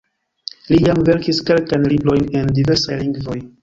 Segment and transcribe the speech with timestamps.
[0.71, 3.43] Li jam verkis kelkajn librojn en diversaj lingvoj.